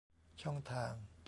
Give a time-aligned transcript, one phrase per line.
[0.41, 0.93] ช่องทาง